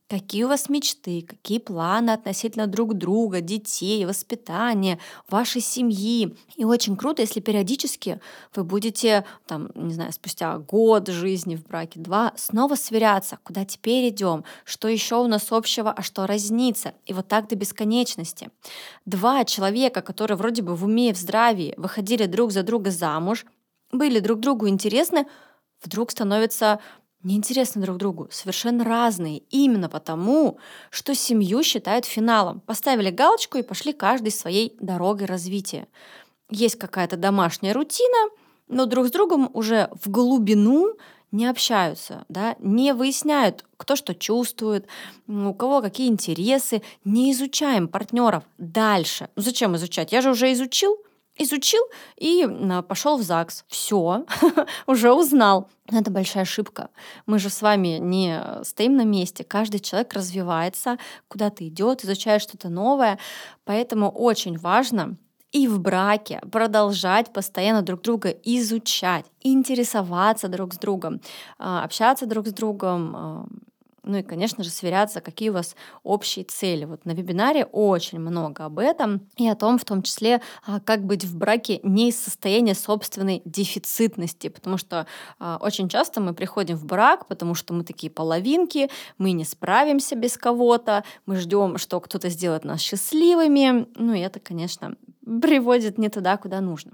Какие 0.09 0.43
у 0.45 0.49
вас 0.49 0.69
мечты, 0.69 1.23
какие 1.23 1.59
планы 1.59 2.11
относительно 2.11 2.67
друг 2.67 2.95
друга, 2.95 3.41
детей, 3.41 4.05
воспитания, 4.07 4.99
вашей 5.29 5.61
семьи. 5.61 6.35
И 6.57 6.65
очень 6.65 6.97
круто, 6.97 7.23
если 7.23 7.39
периодически 7.39 8.21
вы 8.57 8.65
будете, 8.65 9.25
там, 9.47 9.71
не 9.77 9.95
знаю, 9.95 10.13
спустя 10.13 10.59
год 10.59 11.09
жизни 11.09 11.55
в 11.55 11.63
браке, 11.63 12.01
два, 12.01 12.33
снова 12.37 12.75
сверяться, 12.75 13.39
куда 13.45 13.65
теперь 13.65 14.09
идем, 14.09 14.45
что 14.65 14.89
еще 14.89 15.17
у 15.17 15.29
нас 15.29 15.53
общего, 15.53 15.93
а 15.93 16.03
что 16.03 16.27
разнится. 16.27 16.95
И 17.07 17.13
вот 17.13 17.29
так 17.29 17.49
до 17.49 17.55
бесконечности. 17.55 18.49
Два 19.05 19.45
человека, 19.45 20.01
которые 20.01 20.37
вроде 20.37 20.63
бы 20.63 20.75
в 20.75 20.85
уме 20.85 21.11
и 21.11 21.13
в 21.13 21.19
здравии 21.19 21.75
выходили 21.77 22.27
друг 22.27 22.51
за 22.51 22.63
друга 22.65 22.91
замуж, 22.91 23.47
были 23.93 24.19
друг 24.21 24.41
другу 24.41 24.69
интересны, 24.69 25.27
вдруг 25.83 26.11
становятся 26.11 26.81
неинтересны 27.23 27.83
друг 27.83 27.99
другу, 27.99 28.29
совершенно 28.31 28.85
разные, 28.85 29.39
именно 29.51 29.89
потому, 29.89 30.59
что 30.91 31.15
семью 31.15 31.63
считают 31.63 32.05
финалом. 32.05 32.61
Поставили 32.61 33.11
галочку 33.11 33.59
и 33.59 33.63
пошли 33.63 33.93
каждый 33.93 34.33
своей 34.33 34.77
дорогой 34.81 35.27
развития. 35.27 35.87
Есть 36.51 36.77
какая-то 36.77 37.17
домашняя 37.17 37.73
рутина, 37.73 38.31
но 38.69 38.87
друг 38.87 39.09
с 39.09 39.11
другом 39.11 39.51
уже 39.53 39.91
в 40.01 40.11
глубину 40.11 40.97
не 41.33 41.47
общаются, 41.47 42.25
да, 42.29 42.57
не 42.59 42.93
выясняют, 42.93 43.65
кто 43.77 43.95
что 43.95 44.15
чувствует, 44.15 44.87
у 45.29 45.55
кого 45.55 45.81
какие 45.81 46.09
интересы, 46.09 46.83
не 47.05 47.33
изучаем 47.33 47.87
партнеров 47.87 48.45
дальше. 48.59 49.29
Ну, 49.37 49.43
зачем 49.43 49.77
изучать? 49.77 50.13
Я 50.13 50.23
же 50.23 50.31
уже 50.31 50.53
изучил, 50.53 50.99
изучил 51.43 51.83
и 52.17 52.47
пошел 52.89 53.17
в 53.17 53.23
ЗАГС. 53.23 53.65
Все, 53.69 54.25
уже 54.87 55.13
узнал. 55.13 55.69
Это 55.91 56.11
большая 56.11 56.45
ошибка. 56.45 56.91
Мы 57.27 57.39
же 57.39 57.51
с 57.51 57.63
вами 57.63 57.99
не 58.01 58.41
стоим 58.63 58.97
на 58.97 59.05
месте. 59.05 59.45
Каждый 59.45 59.81
человек 59.81 60.13
развивается, 60.13 60.99
куда-то 61.29 61.67
идет, 61.67 62.05
изучает 62.05 62.43
что-то 62.43 62.69
новое. 62.69 63.19
Поэтому 63.65 64.11
очень 64.11 64.59
важно 64.59 65.17
и 65.53 65.67
в 65.67 65.81
браке 65.81 66.41
продолжать 66.53 67.33
постоянно 67.33 67.83
друг 67.83 68.03
друга 68.03 68.31
изучать, 68.31 69.27
интересоваться 69.41 70.49
друг 70.49 70.75
с 70.75 70.79
другом, 70.79 71.21
а, 71.59 71.83
общаться 71.83 72.27
друг 72.27 72.47
с 72.47 72.53
другом, 72.53 73.49
ну 74.03 74.19
и, 74.19 74.23
конечно 74.23 74.65
же, 74.65 74.71
сверяться, 74.71 75.21
какие 75.21 75.51
у 75.51 75.55
вас 75.55 75.77
общие 76.03 76.45
цели. 76.45 76.85
Вот 76.85 77.05
на 77.05 77.13
вебинаре 77.13 77.65
очень 77.65 78.19
много 78.19 78.65
об 78.65 78.79
этом 78.79 79.29
и 79.37 79.49
о 79.49 79.55
том, 79.55 79.79
в 79.79 79.85
том 79.85 80.03
числе, 80.03 80.41
а, 80.67 80.81
как 80.81 81.05
быть 81.05 81.25
в 81.25 81.37
браке 81.37 81.81
не 81.83 82.09
из 82.09 82.19
состояния 82.19 82.75
собственной 82.75 83.43
дефицитности, 83.45 84.49
потому 84.49 84.79
что 84.79 85.07
а, 85.39 85.59
очень 85.61 85.89
часто 85.89 86.21
мы 86.21 86.35
приходим 86.35 86.77
в 86.77 86.85
брак, 86.85 87.27
потому 87.27 87.55
что 87.55 87.75
мы 87.75 87.85
такие 87.85 88.11
половинки, 88.11 88.91
мы 89.19 89.33
не 89.33 89.45
справимся 89.45 90.17
без 90.17 90.37
кого-то, 90.37 91.05
мы 91.27 91.37
ждем, 91.37 91.79
что 91.79 92.01
кто-то 92.01 92.29
сделает 92.29 92.65
нас 92.65 92.81
счастливыми, 92.81 93.87
ну 93.97 94.15
и 94.15 94.21
это, 94.21 94.41
конечно, 94.41 94.97
приводит 95.25 95.99
не 95.99 96.09
туда, 96.09 96.37
куда 96.37 96.61
нужно. 96.61 96.93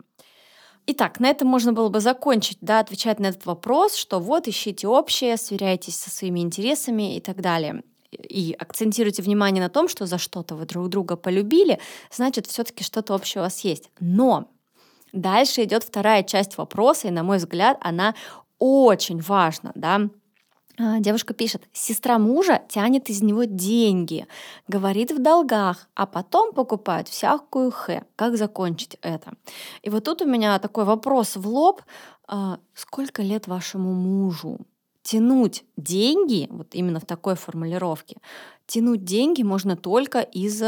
Итак, 0.89 1.19
на 1.19 1.29
этом 1.29 1.49
можно 1.49 1.73
было 1.73 1.89
бы 1.89 2.01
закончить, 2.01 2.59
да, 2.61 2.79
отвечать 2.79 3.19
на 3.19 3.27
этот 3.27 3.45
вопрос, 3.45 3.97
что 3.97 4.21
вот 4.21 4.47
ищите 4.47 4.87
общее, 4.87 5.37
сверяйтесь 5.37 5.97
со 5.97 6.11
своими 6.11 6.41
интересами 6.41 7.17
и 7.17 7.21
так 7.21 7.41
далее. 7.41 7.83
и 8.13 8.55
акцентируете 8.59 9.23
внимание 9.23 9.63
на 9.63 9.69
том, 9.69 9.89
что 9.89 10.07
за 10.07 10.19
что-то 10.19 10.55
вы 10.55 10.65
друг 10.65 10.89
друга 10.89 11.17
полюбили, 11.17 11.81
значит, 12.11 12.47
все-таки 12.47 12.85
что-то 12.85 13.15
общее 13.15 13.43
у 13.43 13.45
вас 13.45 13.61
есть. 13.61 13.91
Но 14.01 14.49
дальше 15.13 15.65
идет 15.65 15.83
вторая 15.85 16.23
часть 16.23 16.57
вопроса, 16.57 17.09
и, 17.09 17.11
на 17.11 17.23
мой 17.25 17.39
взгляд, 17.39 17.79
она 17.81 18.15
очень 18.59 19.21
важна, 19.21 19.73
да, 19.75 20.09
Девушка 20.79 21.33
пишет, 21.33 21.63
сестра 21.73 22.19
мужа 22.19 22.63
тянет 22.69 23.09
из 23.09 23.23
него 23.23 23.45
деньги, 23.45 24.27
говорит 24.69 25.11
в 25.11 25.23
долгах, 25.23 25.89
а 25.95 26.07
потом 26.07 26.53
покупает 26.53 27.09
всякую 27.09 27.71
хэ. 27.71 28.03
Как 28.15 28.37
закончить 28.37 28.99
это? 29.01 29.33
И 29.81 29.89
вот 29.89 30.05
тут 30.05 30.21
у 30.21 30.27
меня 30.27 30.59
такой 30.59 30.85
вопрос 30.85 31.37
в 31.37 31.49
лоб. 31.49 31.81
А, 32.29 32.59
сколько 32.75 33.23
лет 33.23 33.47
вашему 33.47 33.95
мужу? 33.95 34.59
Тянуть 35.03 35.65
деньги, 35.77 36.47
вот 36.51 36.75
именно 36.75 37.01
в 37.01 37.07
такой 37.07 37.37
формулировке, 37.37 38.17
тянуть 38.67 39.05
деньги 39.05 39.43
можно 39.43 39.77
только 39.77 40.21
из 40.21 40.61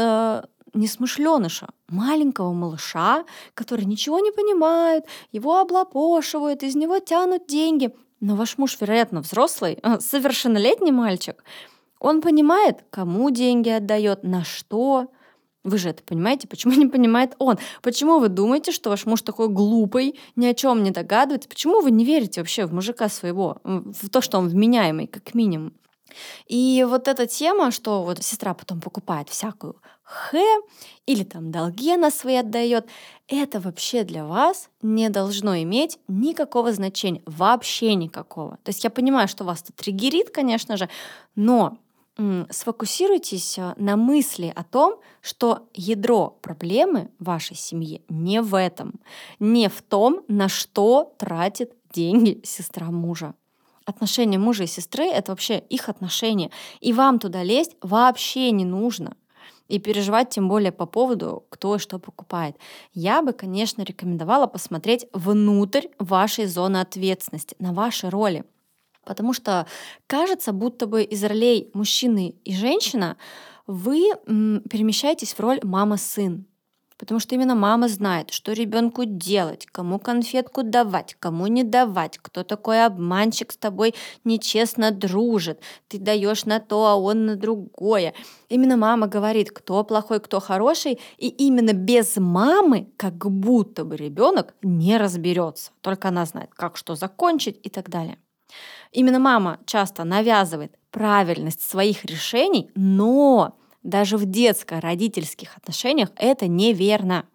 несмышленыша, 0.73 1.67
маленького 1.87 2.53
малыша, 2.53 3.25
который 3.53 3.85
ничего 3.85 4.19
не 4.19 4.31
понимает, 4.31 5.05
его 5.31 5.59
облапошивают, 5.59 6.63
из 6.63 6.75
него 6.75 6.99
тянут 6.99 7.47
деньги. 7.47 7.93
Но 8.19 8.35
ваш 8.35 8.57
муж, 8.57 8.77
вероятно, 8.79 9.21
взрослый, 9.21 9.79
совершеннолетний 9.99 10.91
мальчик. 10.91 11.43
Он 11.99 12.21
понимает, 12.21 12.85
кому 12.89 13.29
деньги 13.29 13.69
отдает, 13.69 14.23
на 14.23 14.43
что. 14.43 15.11
Вы 15.63 15.77
же 15.77 15.89
это 15.89 16.01
понимаете, 16.03 16.47
почему 16.47 16.73
не 16.73 16.87
понимает 16.87 17.35
он? 17.37 17.57
Почему 17.81 18.19
вы 18.19 18.29
думаете, 18.29 18.71
что 18.71 18.89
ваш 18.89 19.05
муж 19.05 19.21
такой 19.21 19.49
глупый, 19.49 20.17
ни 20.37 20.45
о 20.45 20.53
чем 20.53 20.83
не 20.83 20.91
догадывается? 20.91 21.49
Почему 21.49 21.81
вы 21.81 21.91
не 21.91 22.05
верите 22.05 22.39
вообще 22.39 22.65
в 22.65 22.73
мужика 22.73 23.09
своего, 23.09 23.57
в 23.63 24.09
то, 24.09 24.21
что 24.21 24.37
он 24.37 24.47
вменяемый, 24.47 25.07
как 25.07 25.33
минимум? 25.33 25.73
И 26.47 26.85
вот 26.89 27.07
эта 27.07 27.27
тема, 27.27 27.71
что 27.71 28.03
вот 28.03 28.23
сестра 28.23 28.53
потом 28.53 28.81
покупает 28.81 29.29
всякую 29.29 29.75
х 30.09 30.39
или 31.05 31.23
там 31.23 31.51
долги 31.51 31.93
она 31.93 32.09
свои 32.09 32.35
отдает, 32.35 32.87
это 33.27 33.59
вообще 33.59 34.03
для 34.03 34.25
вас 34.25 34.69
не 34.81 35.09
должно 35.09 35.55
иметь 35.61 35.99
никакого 36.07 36.73
значения, 36.73 37.21
вообще 37.27 37.93
никакого. 37.93 38.57
То 38.63 38.69
есть 38.69 38.83
я 38.83 38.89
понимаю, 38.89 39.27
что 39.27 39.43
вас 39.43 39.61
это 39.61 39.71
триггерит, 39.73 40.31
конечно 40.31 40.77
же, 40.77 40.89
но 41.35 41.77
сфокусируйтесь 42.49 43.57
э, 43.59 43.75
на 43.77 43.95
мысли 43.95 44.51
о 44.53 44.65
том, 44.65 44.99
что 45.21 45.69
ядро 45.73 46.37
проблемы 46.41 47.11
вашей 47.19 47.55
семьи 47.55 48.01
не 48.09 48.41
в 48.41 48.55
этом, 48.55 48.95
не 49.39 49.69
в 49.69 49.81
том, 49.81 50.25
на 50.27 50.49
что 50.49 51.13
тратит 51.17 51.71
деньги 51.93 52.41
сестра 52.43 52.87
мужа 52.87 53.35
отношения 53.85 54.37
мужа 54.37 54.65
и 54.65 54.67
сестры— 54.67 55.05
это 55.07 55.31
вообще 55.31 55.57
их 55.57 55.89
отношения. 55.89 56.51
И 56.79 56.93
вам 56.93 57.17
туда 57.17 57.41
лезть 57.41 57.75
вообще 57.81 58.51
не 58.51 58.63
нужно. 58.63 59.17
И 59.69 59.79
переживать 59.79 60.29
тем 60.29 60.49
более 60.49 60.73
по 60.73 60.85
поводу, 60.85 61.45
кто 61.49 61.75
и 61.75 61.79
что 61.79 61.99
покупает. 61.99 62.57
Я 62.93 63.21
бы, 63.21 63.31
конечно, 63.31 63.83
рекомендовала 63.83 64.47
посмотреть 64.47 65.07
внутрь 65.13 65.87
вашей 65.99 66.45
зоны 66.45 66.81
ответственности, 66.81 67.55
на 67.59 67.71
ваши 67.71 68.09
роли. 68.09 68.43
Потому 69.05 69.31
что 69.31 69.65
кажется, 70.07 70.51
будто 70.51 70.85
бы 70.87 71.03
из 71.03 71.23
ролей 71.23 71.71
мужчины 71.73 72.35
и 72.43 72.53
женщина 72.53 73.15
вы 73.65 74.11
перемещаетесь 74.25 75.33
в 75.33 75.39
роль 75.39 75.59
мама-сын 75.63 76.45
потому 76.99 77.19
что 77.19 77.33
именно 77.33 77.55
мама 77.55 77.87
знает, 77.87 78.29
что 78.29 78.51
ребенку 78.51 79.05
делать, 79.05 79.65
кому 79.65 79.97
конфетку 79.97 80.63
давать, 80.63 81.15
кому 81.19 81.47
не 81.47 81.63
давать, 81.63 82.19
кто 82.19 82.43
такой 82.43 82.85
обманщик 82.85 83.53
с 83.53 83.57
тобой 83.57 83.95
нечестно 84.25 84.91
дружит, 84.91 85.61
ты 85.87 85.97
даешь 85.97 86.45
на 86.45 86.59
то, 86.59 86.85
а 86.85 86.95
он 86.95 87.25
на 87.25 87.35
другое. 87.37 88.13
Именно 88.49 88.75
мама 88.75 89.07
говорит, 89.07 89.51
кто 89.51 89.83
плохой, 89.83 90.19
кто 90.19 90.41
хороший, 90.41 90.99
и 91.17 91.29
именно 91.29 91.71
без 91.73 92.17
мамы 92.17 92.89
как 92.97 93.15
будто 93.15 93.85
бы 93.85 93.95
ребенок 93.95 94.53
не 94.61 94.97
разберется, 94.97 95.71
только 95.81 96.09
она 96.09 96.25
знает, 96.25 96.49
как 96.53 96.75
что 96.75 96.95
закончить 96.95 97.59
и 97.63 97.69
так 97.69 97.89
далее. 97.89 98.17
Именно 98.91 99.19
мама 99.19 99.59
часто 99.65 100.03
навязывает 100.03 100.75
правильность 100.91 101.61
своих 101.61 102.03
решений, 102.03 102.71
но 102.75 103.55
даже 103.89 104.17
в 104.17 104.25
детско-родительских 104.25 105.57
отношениях 105.57 106.09
это 106.15 106.47
неверно. 106.47 107.25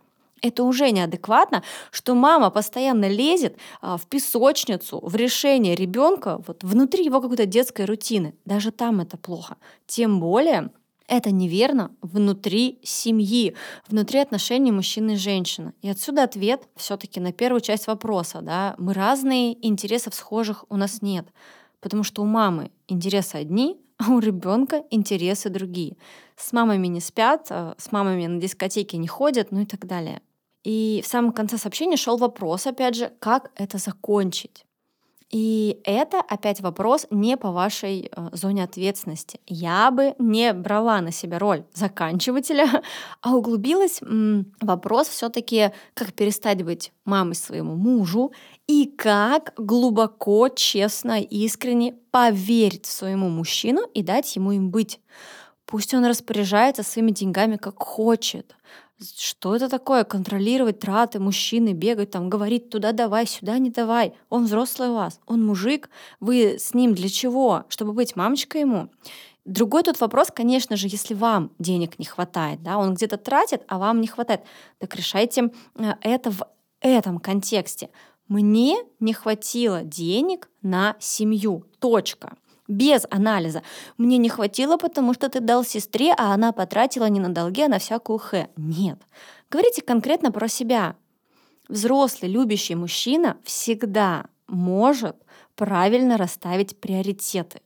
Это 0.42 0.62
уже 0.62 0.90
неадекватно, 0.90 1.62
что 1.90 2.14
мама 2.14 2.50
постоянно 2.50 3.08
лезет 3.08 3.56
а, 3.80 3.96
в 3.96 4.06
песочницу, 4.06 5.00
в 5.02 5.16
решение 5.16 5.74
ребенка 5.74 6.42
вот 6.46 6.62
внутри 6.62 7.04
его 7.04 7.20
какой-то 7.20 7.46
детской 7.46 7.86
рутины. 7.86 8.34
Даже 8.44 8.70
там 8.70 9.00
это 9.00 9.16
плохо. 9.16 9.56
Тем 9.86 10.20
более 10.20 10.70
это 11.06 11.30
неверно 11.30 11.90
внутри 12.00 12.78
семьи, 12.82 13.54
внутри 13.88 14.20
отношений 14.20 14.72
мужчины 14.72 15.12
и 15.12 15.16
женщины. 15.16 15.74
И 15.82 15.88
отсюда 15.88 16.24
ответ 16.24 16.62
все-таки 16.76 17.20
на 17.20 17.32
первую 17.32 17.60
часть 17.60 17.86
вопроса. 17.86 18.40
Да? 18.40 18.74
Мы 18.78 18.94
разные, 18.94 19.66
интересов 19.66 20.14
схожих 20.14 20.64
у 20.68 20.76
нас 20.76 21.02
нет. 21.02 21.26
Потому 21.80 22.04
что 22.04 22.22
у 22.22 22.26
мамы 22.26 22.70
интересы 22.88 23.36
одни, 23.36 23.78
а 23.98 24.12
у 24.12 24.18
ребенка 24.18 24.84
интересы 24.90 25.50
другие. 25.50 25.96
С 26.36 26.52
мамами 26.52 26.88
не 26.88 27.00
спят, 27.00 27.46
а 27.50 27.74
с 27.78 27.92
мамами 27.92 28.26
на 28.26 28.40
дискотеке 28.40 28.96
не 28.96 29.08
ходят, 29.08 29.52
ну 29.52 29.60
и 29.60 29.66
так 29.66 29.86
далее. 29.86 30.20
И 30.64 31.02
в 31.04 31.06
самом 31.06 31.32
конце 31.32 31.58
сообщения 31.58 31.96
шел 31.96 32.16
вопрос, 32.16 32.66
опять 32.66 32.96
же, 32.96 33.12
как 33.20 33.50
это 33.54 33.78
закончить. 33.78 34.64
И 35.34 35.80
это 35.82 36.20
опять 36.20 36.60
вопрос 36.60 37.08
не 37.10 37.36
по 37.36 37.50
вашей 37.50 38.08
э, 38.14 38.28
зоне 38.32 38.62
ответственности. 38.62 39.40
Я 39.48 39.90
бы 39.90 40.14
не 40.20 40.52
брала 40.52 41.00
на 41.00 41.10
себя 41.10 41.40
роль 41.40 41.64
заканчивателя, 41.74 42.84
а 43.20 43.34
углубилась 43.34 44.00
в 44.00 44.44
вопрос 44.60 45.08
все-таки, 45.08 45.72
как 45.94 46.12
перестать 46.12 46.62
быть 46.62 46.92
мамой 47.04 47.34
своему 47.34 47.74
мужу 47.74 48.32
и 48.68 48.86
как 48.86 49.54
глубоко, 49.56 50.48
честно, 50.50 51.20
искренне 51.20 51.94
поверить 52.12 52.86
своему 52.86 53.28
мужчину 53.28 53.80
и 53.92 54.02
дать 54.02 54.36
ему 54.36 54.52
им 54.52 54.70
быть. 54.70 55.00
Пусть 55.66 55.94
он 55.94 56.04
распоряжается 56.04 56.82
своими 56.82 57.10
деньгами 57.10 57.56
как 57.56 57.82
хочет. 57.82 58.54
Что 59.00 59.56
это 59.56 59.68
такое? 59.68 60.04
Контролировать 60.04 60.78
траты 60.78 61.18
мужчины, 61.18 61.72
бегать 61.72 62.10
там, 62.10 62.30
говорить 62.30 62.70
туда 62.70 62.92
давай, 62.92 63.26
сюда 63.26 63.58
не 63.58 63.70
давай. 63.70 64.14
Он 64.28 64.44
взрослый 64.44 64.90
у 64.90 64.94
вас, 64.94 65.20
он 65.26 65.44
мужик. 65.44 65.90
Вы 66.20 66.58
с 66.58 66.74
ним 66.74 66.94
для 66.94 67.08
чего? 67.08 67.64
Чтобы 67.68 67.92
быть 67.92 68.14
мамочкой 68.14 68.62
ему? 68.62 68.90
Другой 69.44 69.82
тут 69.82 70.00
вопрос, 70.00 70.28
конечно 70.34 70.76
же, 70.76 70.88
если 70.88 71.12
вам 71.12 71.50
денег 71.58 71.98
не 71.98 72.06
хватает, 72.06 72.62
да, 72.62 72.78
он 72.78 72.94
где-то 72.94 73.18
тратит, 73.18 73.62
а 73.68 73.78
вам 73.78 74.00
не 74.00 74.06
хватает, 74.06 74.40
так 74.78 74.94
решайте 74.96 75.50
э, 75.74 75.92
это 76.00 76.30
в 76.30 76.46
этом 76.80 77.18
контексте. 77.18 77.90
Мне 78.26 78.78
не 79.00 79.12
хватило 79.12 79.82
денег 79.82 80.48
на 80.62 80.96
семью. 80.98 81.66
Точка 81.78 82.38
без 82.68 83.06
анализа. 83.10 83.62
Мне 83.98 84.18
не 84.18 84.28
хватило, 84.28 84.76
потому 84.76 85.14
что 85.14 85.28
ты 85.28 85.40
дал 85.40 85.64
сестре, 85.64 86.12
а 86.16 86.32
она 86.32 86.52
потратила 86.52 87.06
не 87.06 87.20
на 87.20 87.28
долги, 87.28 87.62
а 87.62 87.68
на 87.68 87.78
всякую 87.78 88.18
хэ. 88.18 88.48
Нет. 88.56 88.98
Говорите 89.50 89.82
конкретно 89.82 90.32
про 90.32 90.48
себя. 90.48 90.96
Взрослый, 91.68 92.30
любящий 92.30 92.74
мужчина 92.74 93.36
всегда 93.44 94.26
может 94.48 95.16
правильно 95.56 96.16
расставить 96.16 96.78
приоритеты. 96.80 97.60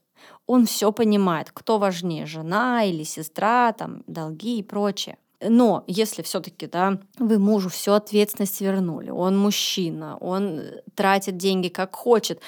Он 0.47 0.65
все 0.65 0.91
понимает, 0.91 1.51
кто 1.51 1.77
важнее, 1.77 2.25
жена 2.25 2.83
или 2.83 3.03
сестра, 3.03 3.71
там, 3.73 4.03
долги 4.07 4.59
и 4.59 4.63
прочее. 4.63 5.17
Но 5.41 5.83
если 5.87 6.21
все-таки, 6.21 6.67
да, 6.67 6.99
вы 7.17 7.39
мужу 7.39 7.69
всю 7.69 7.93
ответственность 7.93 8.59
вернули, 8.59 9.09
он 9.09 9.37
мужчина, 9.37 10.17
он 10.17 10.61
тратит 10.95 11.37
деньги 11.37 11.69
как 11.69 11.95
хочет, 11.95 12.41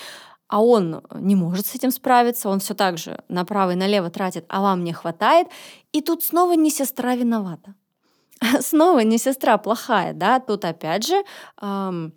а 0.51 0.62
он 0.62 1.01
не 1.15 1.36
может 1.36 1.65
с 1.65 1.75
этим 1.75 1.91
справиться, 1.91 2.50
он 2.50 2.60
все 2.60 2.74
так 2.74 2.98
же 2.98 3.24
направо 3.29 3.72
и 3.72 3.75
налево 3.75 4.10
тратит, 4.10 4.43
а 4.50 4.62
вам 4.62 4.84
не 4.84 4.91
хватает, 4.91 5.48
и 5.93 6.01
тут 6.01 6.24
снова 6.24 6.53
не 6.53 6.70
сестра 6.70 7.15
виновата. 7.15 7.74
Снова 8.60 9.00
не 9.00 9.17
сестра 9.17 9.58
плохая, 9.58 10.13
да, 10.13 10.39
тут 10.39 10.65
опять 10.65 11.08
же 11.08 11.24
эм, 11.62 12.13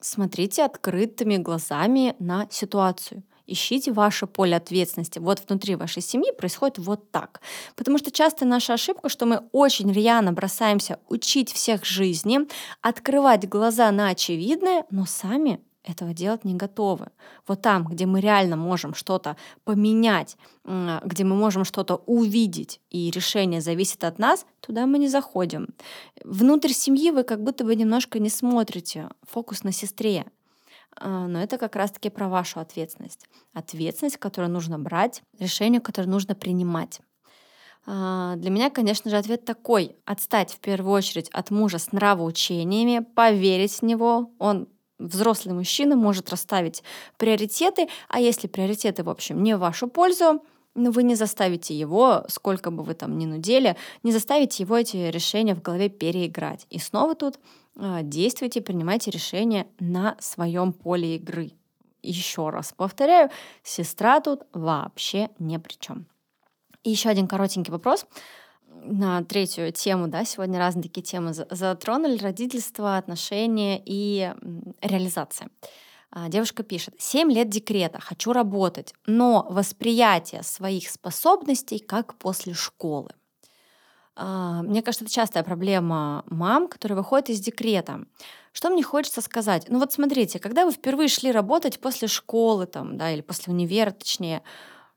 смотрите 0.00 0.64
открытыми 0.64 1.38
глазами 1.38 2.14
на 2.18 2.46
ситуацию. 2.50 3.22
Ищите 3.46 3.92
ваше 3.92 4.26
поле 4.26 4.56
ответственности. 4.56 5.18
Вот 5.18 5.42
внутри 5.48 5.74
вашей 5.74 6.02
семьи 6.02 6.30
происходит 6.32 6.76
вот 6.76 7.10
так. 7.10 7.40
Потому 7.74 7.96
что 7.96 8.10
часто 8.10 8.44
наша 8.44 8.74
ошибка, 8.74 9.08
что 9.08 9.24
мы 9.24 9.44
очень 9.52 9.90
рьяно 9.90 10.32
бросаемся 10.32 10.98
учить 11.08 11.50
всех 11.54 11.86
жизни, 11.86 12.40
открывать 12.82 13.48
глаза 13.48 13.90
на 13.90 14.10
очевидное, 14.10 14.84
но 14.90 15.06
сами 15.06 15.60
этого 15.88 16.12
делать 16.12 16.44
не 16.44 16.54
готовы. 16.54 17.08
Вот 17.46 17.62
там, 17.62 17.84
где 17.84 18.06
мы 18.06 18.20
реально 18.20 18.56
можем 18.56 18.94
что-то 18.94 19.36
поменять, 19.64 20.36
где 20.64 21.24
мы 21.24 21.36
можем 21.36 21.64
что-то 21.64 21.96
увидеть, 22.06 22.80
и 22.90 23.10
решение 23.10 23.60
зависит 23.60 24.04
от 24.04 24.18
нас, 24.18 24.46
туда 24.60 24.86
мы 24.86 24.98
не 24.98 25.08
заходим. 25.08 25.68
Внутрь 26.24 26.72
семьи 26.72 27.10
вы 27.10 27.22
как 27.22 27.42
будто 27.42 27.64
бы 27.64 27.74
немножко 27.74 28.18
не 28.18 28.30
смотрите, 28.30 29.08
фокус 29.22 29.64
на 29.64 29.72
сестре. 29.72 30.26
А, 31.00 31.26
но 31.26 31.40
это 31.40 31.58
как 31.58 31.76
раз-таки 31.76 32.10
про 32.10 32.28
вашу 32.28 32.60
ответственность. 32.60 33.26
Ответственность, 33.52 34.16
которую 34.16 34.52
нужно 34.52 34.78
брать, 34.78 35.22
решение, 35.38 35.80
которое 35.80 36.08
нужно 36.08 36.34
принимать. 36.34 37.00
А, 37.86 38.36
для 38.36 38.50
меня, 38.50 38.70
конечно 38.70 39.10
же, 39.10 39.16
ответ 39.16 39.44
такой. 39.44 39.96
Отстать 40.04 40.52
в 40.52 40.58
первую 40.58 40.92
очередь 40.92 41.28
от 41.30 41.50
мужа 41.50 41.78
с 41.78 41.92
нравоучениями, 41.92 43.04
поверить 43.14 43.80
в 43.80 43.82
него. 43.82 44.32
Он 44.38 44.68
взрослый 44.98 45.54
мужчина 45.54 45.96
может 45.96 46.30
расставить 46.30 46.82
приоритеты, 47.16 47.88
а 48.08 48.20
если 48.20 48.46
приоритеты, 48.46 49.02
в 49.02 49.10
общем, 49.10 49.42
не 49.42 49.56
в 49.56 49.60
вашу 49.60 49.88
пользу, 49.88 50.42
ну, 50.74 50.90
вы 50.90 51.02
не 51.02 51.14
заставите 51.14 51.74
его, 51.74 52.24
сколько 52.28 52.70
бы 52.70 52.82
вы 52.82 52.94
там 52.94 53.18
ни 53.18 53.26
нудели, 53.26 53.76
не 54.02 54.12
заставите 54.12 54.62
его 54.62 54.76
эти 54.76 54.96
решения 54.96 55.54
в 55.54 55.62
голове 55.62 55.88
переиграть. 55.88 56.66
И 56.70 56.78
снова 56.78 57.14
тут 57.14 57.38
э, 57.76 58.00
действуйте, 58.02 58.60
принимайте 58.60 59.10
решения 59.10 59.66
на 59.80 60.16
своем 60.20 60.72
поле 60.72 61.16
игры. 61.16 61.52
Еще 62.02 62.48
раз 62.50 62.72
повторяю, 62.76 63.30
сестра 63.64 64.20
тут 64.20 64.42
вообще 64.52 65.30
ни 65.38 65.56
при 65.56 65.74
чем. 65.74 66.06
И 66.84 66.90
еще 66.90 67.08
один 67.08 67.26
коротенький 67.26 67.72
вопрос 67.72 68.06
на 68.82 69.22
третью 69.24 69.72
тему, 69.72 70.08
да, 70.08 70.24
сегодня 70.24 70.58
разные 70.58 70.84
такие 70.84 71.02
темы 71.02 71.32
затронули, 71.32 72.18
родительство, 72.18 72.96
отношения 72.96 73.80
и 73.84 74.32
реализация. 74.80 75.48
А, 76.10 76.28
девушка 76.28 76.62
пишет, 76.62 76.94
7 76.98 77.30
лет 77.30 77.50
декрета, 77.50 78.00
хочу 78.00 78.32
работать, 78.32 78.94
но 79.06 79.46
восприятие 79.50 80.42
своих 80.42 80.88
способностей 80.88 81.78
как 81.78 82.14
после 82.14 82.54
школы. 82.54 83.10
А, 84.16 84.62
мне 84.62 84.82
кажется, 84.82 85.04
это 85.04 85.12
частая 85.14 85.44
проблема 85.44 86.24
мам, 86.26 86.66
которые 86.66 86.96
выходят 86.96 87.28
из 87.28 87.40
декрета. 87.40 88.04
Что 88.52 88.70
мне 88.70 88.82
хочется 88.82 89.20
сказать? 89.20 89.66
Ну 89.68 89.78
вот 89.78 89.92
смотрите, 89.92 90.38
когда 90.40 90.64
вы 90.64 90.72
впервые 90.72 91.08
шли 91.08 91.30
работать 91.30 91.78
после 91.78 92.08
школы 92.08 92.66
там, 92.66 92.96
да, 92.96 93.12
или 93.12 93.20
после 93.20 93.52
универа, 93.52 93.92
точнее, 93.92 94.42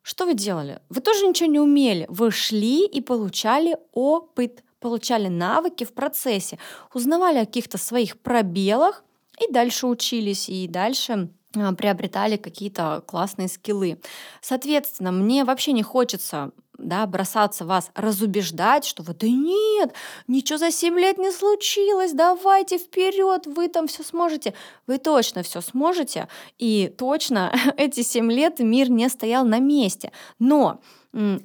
что 0.04 0.26
вы 0.26 0.34
делали? 0.34 0.80
Вы 0.90 1.02
тоже 1.02 1.28
ничего 1.28 1.50
не 1.50 1.60
умели. 1.60 2.06
Вы 2.10 2.32
шли 2.32 2.86
и 2.86 3.02
получали 3.02 3.78
опыт, 3.94 4.64
получали 4.80 5.28
навыки 5.28 5.84
в 5.84 5.94
процессе, 5.94 6.58
узнавали 6.94 7.38
о 7.38 7.46
каких-то 7.46 7.78
своих 7.78 8.20
пробелах 8.20 9.04
и 9.40 9.52
дальше 9.52 9.88
учились, 9.88 10.50
и 10.50 10.68
дальше 10.68 11.30
а, 11.56 11.74
приобретали 11.74 12.38
какие-то 12.38 13.04
классные 13.06 13.48
скиллы. 13.48 14.00
Соответственно, 14.42 15.12
мне 15.12 15.44
вообще 15.44 15.72
не 15.72 15.84
хочется 15.84 16.52
да, 16.82 17.06
бросаться 17.06 17.66
вас 17.66 17.92
разубеждать, 17.96 18.86
что 18.86 19.04
вот 19.04 19.20
да 19.20 19.28
нет, 19.28 19.94
ничего 20.28 20.58
за 20.58 20.72
7 20.72 20.98
лет 21.00 21.18
не 21.18 21.32
случилось, 21.32 22.14
давайте 22.14 22.78
вперед, 22.78 23.48
вы 23.48 23.68
там 23.68 23.88
все 23.88 24.04
сможете. 24.04 24.54
Вы 24.88 24.98
точно 24.98 25.44
все 25.44 25.62
сможете, 25.62 26.28
и 26.58 26.94
точно 26.98 27.54
эти 27.78 28.02
7 28.02 28.32
лет 28.32 28.60
мир 28.60 28.90
не 28.90 29.10
стоял 29.10 29.46
на 29.46 29.60
месте. 29.60 30.12
Но 30.40 30.80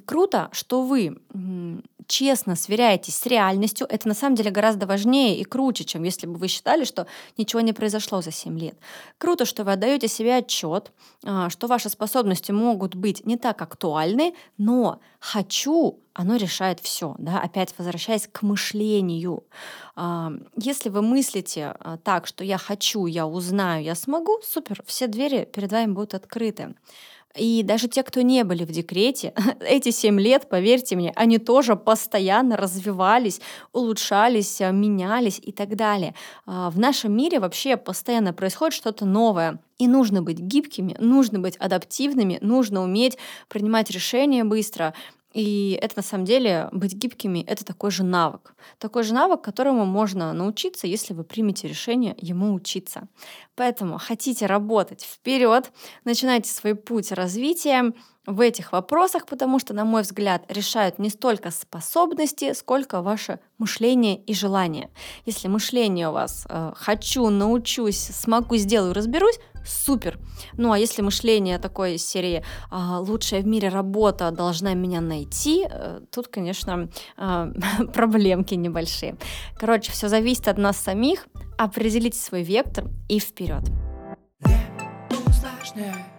круто, 0.05 0.49
что 0.51 0.83
вы 0.83 1.17
честно 2.07 2.55
сверяетесь 2.55 3.15
с 3.15 3.25
реальностью, 3.25 3.85
это 3.89 4.07
на 4.07 4.13
самом 4.13 4.35
деле 4.35 4.49
гораздо 4.49 4.87
важнее 4.87 5.37
и 5.37 5.43
круче, 5.43 5.83
чем 5.83 6.03
если 6.03 6.25
бы 6.25 6.35
вы 6.35 6.47
считали, 6.47 6.85
что 6.85 7.05
ничего 7.37 7.61
не 7.61 7.73
произошло 7.73 8.21
за 8.21 8.31
7 8.31 8.57
лет. 8.57 8.77
Круто, 9.17 9.45
что 9.45 9.63
вы 9.63 9.73
отдаете 9.73 10.07
себе 10.07 10.37
отчет, 10.37 10.91
а, 11.25 11.49
что 11.49 11.67
ваши 11.67 11.89
способности 11.89 12.51
могут 12.51 12.95
быть 12.95 13.25
не 13.25 13.37
так 13.37 13.61
актуальны, 13.61 14.33
но 14.57 14.99
хочу 15.19 15.99
оно 16.13 16.35
решает 16.35 16.79
все, 16.79 17.15
да, 17.19 17.39
опять 17.39 17.75
возвращаясь 17.77 18.27
к 18.31 18.41
мышлению. 18.41 19.43
А, 19.95 20.31
если 20.55 20.89
вы 20.89 21.01
мыслите 21.01 21.75
а, 21.79 21.97
так, 21.97 22.25
что 22.25 22.43
я 22.43 22.57
хочу, 22.57 23.05
я 23.05 23.27
узнаю, 23.27 23.83
я 23.83 23.93
смогу, 23.93 24.39
супер, 24.43 24.81
все 24.85 25.07
двери 25.07 25.45
перед 25.45 25.71
вами 25.71 25.91
будут 25.91 26.15
открыты. 26.15 26.73
И 27.37 27.63
даже 27.63 27.87
те, 27.87 28.03
кто 28.03 28.21
не 28.21 28.43
были 28.43 28.63
в 28.63 28.71
декрете, 28.71 29.33
эти 29.59 29.91
семь 29.91 30.19
лет, 30.19 30.49
поверьте 30.49 30.95
мне, 30.95 31.11
они 31.15 31.37
тоже 31.37 31.75
постоянно 31.75 32.57
развивались, 32.57 33.41
улучшались, 33.73 34.61
э, 34.61 34.71
менялись 34.71 35.39
и 35.41 35.51
так 35.51 35.75
далее. 35.75 36.15
А, 36.45 36.69
в 36.69 36.79
нашем 36.79 37.15
мире 37.15 37.39
вообще 37.39 37.77
постоянно 37.77 38.33
происходит 38.33 38.73
что-то 38.73 39.05
новое. 39.05 39.59
И 39.77 39.87
нужно 39.87 40.23
быть 40.23 40.39
гибкими, 40.39 40.95
нужно 40.99 41.37
быть 41.37 41.55
адаптивными, 41.57 42.39
нужно 42.41 42.81
уметь 42.81 43.17
принимать 43.47 43.91
решения 43.91 44.43
быстро, 44.43 44.95
и 45.37 45.77
это 45.79 45.97
на 45.97 46.01
самом 46.01 46.25
деле 46.25 46.67
быть 46.71 46.95
гибкими 46.95 47.43
это 47.45 47.63
такой 47.63 47.91
же 47.91 48.03
навык. 48.03 48.55
Такой 48.79 49.03
же 49.03 49.13
навык, 49.13 49.39
которому 49.39 49.85
можно 49.85 50.33
научиться, 50.33 50.87
если 50.87 51.13
вы 51.13 51.23
примете 51.23 51.67
решение 51.67 52.15
ему 52.17 52.55
учиться. 52.55 53.07
Поэтому 53.53 53.99
хотите 53.99 54.47
работать 54.47 55.03
вперед, 55.03 55.71
начинайте 56.05 56.51
свой 56.51 56.73
путь 56.73 57.11
развития 57.11 57.93
в 58.27 58.41
этих 58.41 58.73
вопросах, 58.73 59.25
потому 59.25 59.57
что, 59.57 59.73
на 59.73 59.85
мой 59.85 60.01
взгляд, 60.01 60.43
решают 60.49 60.99
не 60.99 61.09
столько 61.09 61.49
способности, 61.49 62.53
сколько 62.53 63.01
ваше 63.01 63.39
мышление 63.57 64.17
и 64.17 64.33
желание. 64.33 64.89
Если 65.25 65.47
мышление 65.47 66.09
у 66.09 66.11
вас 66.11 66.45
э, 66.49 66.73
«хочу, 66.75 67.29
научусь, 67.29 67.97
смогу, 67.97 68.57
сделаю, 68.57 68.93
разберусь», 68.93 69.39
супер. 69.65 70.19
Ну 70.53 70.71
а 70.71 70.77
если 70.77 71.01
мышление 71.01 71.57
такое 71.57 71.91
из 71.91 72.05
серии 72.05 72.43
э, 72.69 72.75
«лучшая 72.99 73.41
в 73.41 73.47
мире 73.47 73.69
работа 73.69 74.29
должна 74.31 74.73
меня 74.73 74.99
найти», 74.99 75.65
э, 75.69 76.01
тут, 76.11 76.27
конечно, 76.27 76.89
э, 77.17 77.53
проблемки 77.93 78.55
небольшие. 78.55 79.15
Короче, 79.57 79.91
все 79.93 80.09
зависит 80.09 80.49
от 80.49 80.57
нас 80.57 80.77
самих. 80.77 81.27
Определите 81.57 82.19
свой 82.19 82.43
вектор 82.43 82.85
и 83.07 83.19
вперед. 83.19 83.63
Не. 85.75 86.16